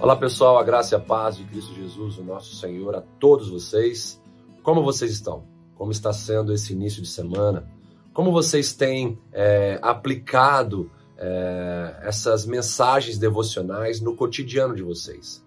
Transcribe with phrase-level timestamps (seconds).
[0.00, 3.48] Olá pessoal, a graça e a paz de Cristo Jesus, o nosso Senhor, a todos
[3.48, 4.20] vocês.
[4.62, 5.44] Como vocês estão?
[5.76, 7.70] Como está sendo esse início de semana?
[8.12, 15.42] Como vocês têm é, aplicado é, essas mensagens devocionais no cotidiano de vocês?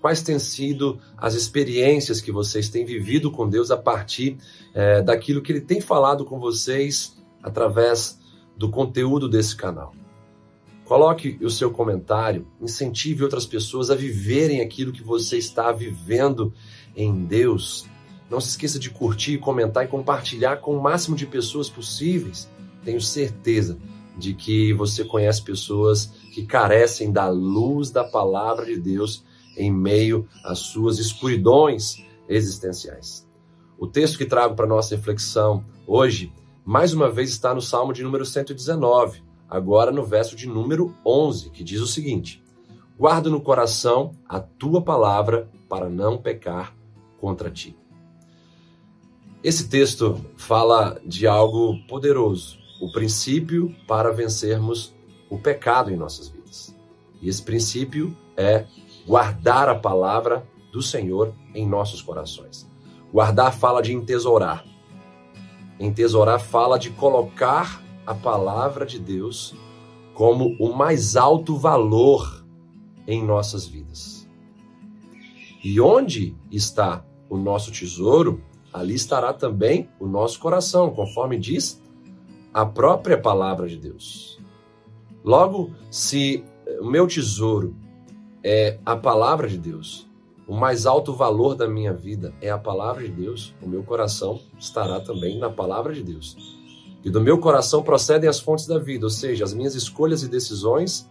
[0.00, 4.36] Quais têm sido as experiências que vocês têm vivido com Deus a partir
[4.74, 8.18] é, daquilo que Ele tem falado com vocês através
[8.56, 9.94] do conteúdo desse canal?
[10.84, 16.52] Coloque o seu comentário, incentive outras pessoas a viverem aquilo que você está vivendo
[16.94, 17.86] em Deus.
[18.30, 22.48] Não se esqueça de curtir, comentar e compartilhar com o máximo de pessoas possíveis.
[22.84, 23.76] Tenho certeza
[24.16, 29.24] de que você conhece pessoas que carecem da luz da palavra de Deus
[29.56, 33.26] em meio às suas escuridões existenciais.
[33.78, 36.32] O texto que trago para nossa reflexão hoje,
[36.64, 41.50] mais uma vez, está no Salmo de número 119 agora no verso de número 11,
[41.50, 42.42] que diz o seguinte:
[42.98, 46.76] Guarda no coração a tua palavra para não pecar
[47.18, 47.76] contra ti.
[49.42, 54.94] Esse texto fala de algo poderoso, o princípio para vencermos
[55.30, 56.74] o pecado em nossas vidas.
[57.20, 58.66] E esse princípio é
[59.06, 62.68] guardar a palavra do Senhor em nossos corações.
[63.12, 64.64] Guardar fala de entesourar.
[65.78, 69.54] Entesourar fala de colocar a palavra de Deus
[70.14, 72.44] como o mais alto valor
[73.06, 74.28] em nossas vidas.
[75.62, 81.82] E onde está o nosso tesouro, ali estará também o nosso coração, conforme diz
[82.52, 84.40] a própria palavra de Deus.
[85.24, 86.44] Logo, se
[86.80, 87.74] o meu tesouro
[88.48, 90.08] é a palavra de Deus,
[90.46, 94.40] o mais alto valor da minha vida é a palavra de Deus, o meu coração
[94.56, 96.36] estará também na palavra de Deus.
[97.04, 100.28] E do meu coração procedem as fontes da vida, ou seja, as minhas escolhas e
[100.28, 101.10] decisões,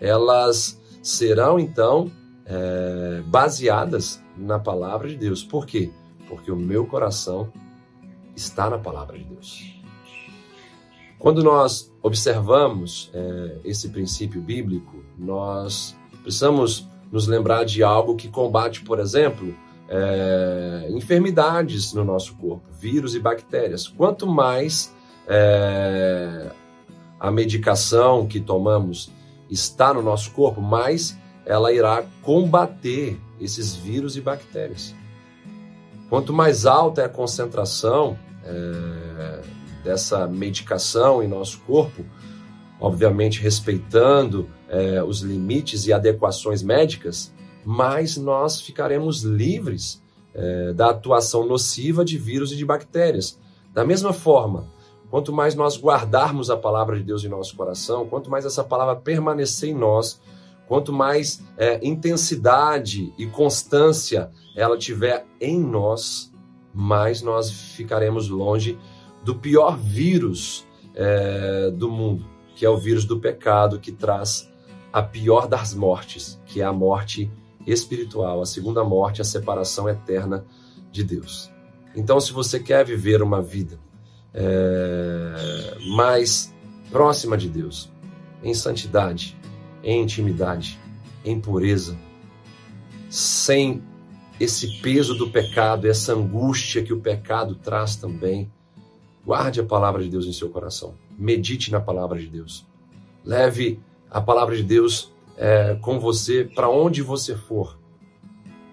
[0.00, 2.12] elas serão então
[2.46, 5.42] é, baseadas na palavra de Deus.
[5.42, 5.90] Por quê?
[6.28, 7.52] Porque o meu coração
[8.36, 9.82] está na palavra de Deus.
[11.18, 15.97] Quando nós observamos é, esse princípio bíblico, nós
[16.28, 19.56] precisamos nos lembrar de algo que combate, por exemplo,
[19.88, 23.88] é, enfermidades no nosso corpo, vírus e bactérias.
[23.88, 24.94] Quanto mais
[25.26, 26.50] é,
[27.18, 29.10] a medicação que tomamos
[29.48, 34.94] está no nosso corpo, mais ela irá combater esses vírus e bactérias.
[36.10, 39.40] Quanto mais alta é a concentração é,
[39.82, 42.04] dessa medicação em nosso corpo,
[42.78, 47.32] obviamente respeitando é, os limites e adequações médicas,
[47.64, 50.02] mais nós ficaremos livres
[50.34, 53.38] é, da atuação nociva de vírus e de bactérias.
[53.72, 54.66] Da mesma forma,
[55.10, 58.96] Quanto mais nós guardarmos a palavra de Deus em nosso coração, quanto mais essa palavra
[58.96, 60.20] permanecer em nós,
[60.66, 66.30] quanto mais é, intensidade e constância ela tiver em nós,
[66.74, 68.78] mais nós ficaremos longe
[69.24, 74.52] do pior vírus é, do mundo, que é o vírus do pecado, que traz
[74.92, 77.30] a pior das mortes, que é a morte
[77.66, 80.44] espiritual, a segunda morte, a separação eterna
[80.90, 81.50] de Deus.
[81.94, 83.78] Então, se você quer viver uma vida
[84.32, 86.54] é, mais
[86.90, 87.90] próxima de Deus,
[88.42, 89.36] em santidade,
[89.82, 90.78] em intimidade,
[91.24, 91.96] em pureza,
[93.10, 93.82] sem
[94.38, 98.50] esse peso do pecado, essa angústia que o pecado traz também.
[99.24, 100.94] Guarde a palavra de Deus em seu coração.
[101.18, 102.64] Medite na palavra de Deus.
[103.24, 103.80] Leve
[104.10, 107.78] a palavra de Deus é, com você para onde você for,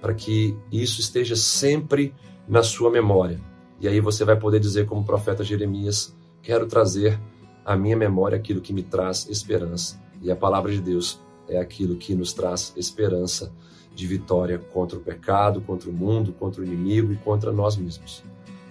[0.01, 2.13] para que isso esteja sempre
[2.47, 3.39] na sua memória
[3.79, 7.19] e aí você vai poder dizer, como o profeta Jeremias: Quero trazer
[7.63, 10.01] à minha memória aquilo que me traz esperança.
[10.21, 13.53] E a palavra de Deus é aquilo que nos traz esperança
[13.93, 18.23] de vitória contra o pecado, contra o mundo, contra o inimigo e contra nós mesmos.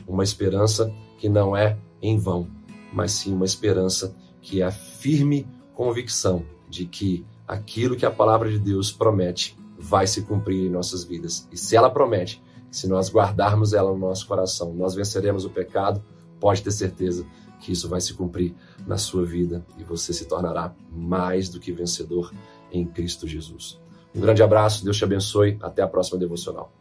[0.07, 2.49] Uma esperança que não é em vão,
[2.93, 6.45] mas sim uma esperança que é a firme convicção
[6.75, 11.49] de que aquilo que a palavra de Deus promete vai se cumprir em nossas vidas.
[11.53, 16.03] E se ela promete, se nós guardarmos ela no nosso coração, nós venceremos o pecado,
[16.41, 17.25] pode ter certeza
[17.61, 18.55] que isso vai se cumprir
[18.87, 22.33] na sua vida e você se tornará mais do que vencedor
[22.73, 23.81] em Cristo Jesus.
[24.13, 26.73] Um grande abraço, Deus te abençoe, até a próxima devocional.